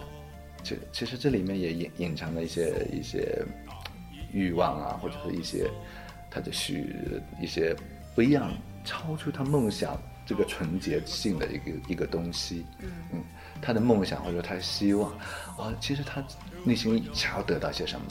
[0.63, 3.43] 其其实这里面也隐隐藏了一些一些
[4.33, 5.69] 欲望啊，或者是一些
[6.29, 6.95] 他的许
[7.41, 7.75] 一些
[8.13, 8.51] 不一样，
[8.83, 12.65] 超出他梦想这个纯洁性的一个一个东西。
[12.79, 13.23] 嗯，
[13.61, 15.11] 他的梦想或者他的希望
[15.57, 16.23] 啊，其实他
[16.63, 18.07] 内心想要得到些什么。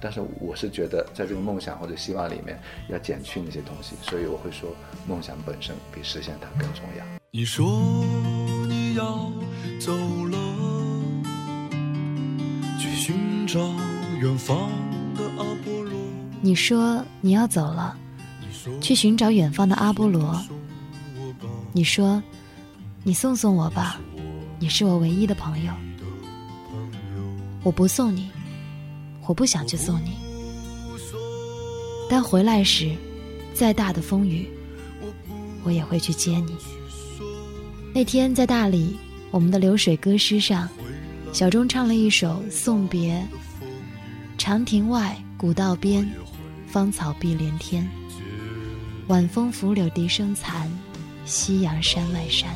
[0.00, 4.68] 但是我是觉得，在这个梦想或者希望里面，要减去那些东西，所以我会说，
[5.06, 7.04] 梦想本身比实现它更重要。
[7.30, 7.64] 你说
[8.68, 9.30] 你要
[9.80, 9.92] 走
[10.26, 10.38] 了，
[12.78, 13.60] 去寻找
[14.20, 14.68] 远方
[15.16, 15.92] 的阿波罗。
[16.40, 17.96] 你说你要走了，
[18.80, 20.36] 去寻找远方的阿波罗。
[21.72, 22.20] 你说
[23.04, 24.00] ：“你送送我吧，
[24.62, 25.72] 你是我唯一的朋友。”
[27.64, 28.30] 我不送你，
[29.26, 30.12] 我不想去送你。
[32.08, 32.94] 但回来时，
[33.52, 34.48] 再大的风雨，
[35.64, 36.56] 我也会去接你。
[37.92, 38.96] 那天在大理，
[39.32, 40.68] 我们的流水歌诗上，
[41.32, 43.20] 小钟唱了一首送别。
[44.38, 46.08] 长亭外，古道边，
[46.68, 47.84] 芳草碧连天。
[49.08, 50.70] 晚风拂柳笛声残，
[51.24, 52.48] 夕阳山外山。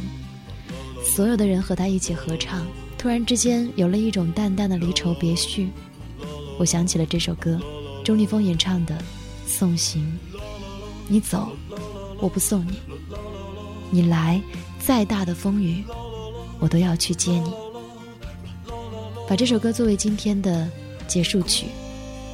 [1.17, 2.67] 所有的人和他一起合唱。
[2.99, 5.71] 突然之间，有了一种淡淡的离愁别绪。
[6.59, 7.59] 我想起了这首歌，
[8.05, 8.95] 钟立风演唱的
[9.47, 10.03] 《送行》。
[11.09, 11.49] 你走，
[12.21, 12.75] 我不送你；
[13.91, 14.39] 你来，
[14.79, 15.83] 再大的风雨，
[16.59, 17.51] 我都要去接你。
[19.27, 20.71] 把这首歌作为今天的
[21.09, 21.69] 结束曲，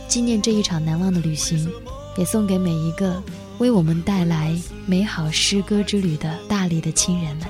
[0.08, 1.70] 纪念这一场难忘的旅行，
[2.18, 3.22] 也送给每一个
[3.58, 7.46] 为我们带来美好诗歌之旅的大理的亲人们。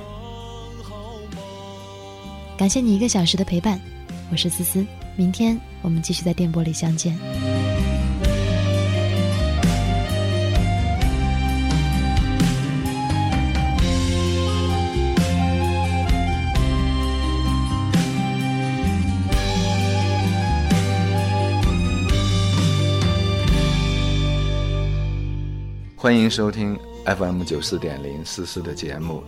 [2.63, 3.77] 感谢你一个小时的陪伴，
[4.31, 4.87] 我是思思，
[5.17, 7.13] 明天我们继续在电波里相见。
[25.97, 29.21] 欢迎收听 FM 九四点零思思的节目。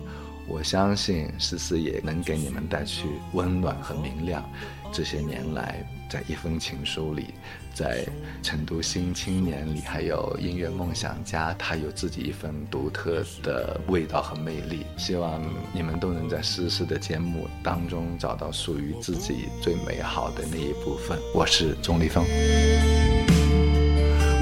[0.48, 4.48] 我相信思思也能给你们带去温暖和明亮。
[4.92, 7.34] 这些年来，在一封情书里，
[7.74, 8.06] 在
[8.42, 14.86] 成都新青年里，还有音乐梦想家，他有自己一份独特的味道和魅力。
[14.96, 15.42] 希望
[15.72, 21.18] 你们都能在思思的节目当中找到属于自己最美好的那一部分。
[21.34, 22.24] 我是钟立峰。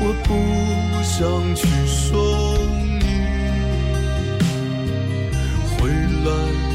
[0.01, 2.64] 我不想去说。
[6.25, 6.74] 乱